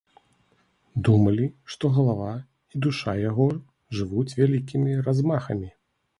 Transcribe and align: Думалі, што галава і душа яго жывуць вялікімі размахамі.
Думалі, 1.07 1.45
што 1.73 1.91
галава 1.97 2.31
і 2.73 2.81
душа 2.87 3.15
яго 3.29 3.47
жывуць 4.01 4.27
вялікімі 4.43 4.99
размахамі. 5.11 5.73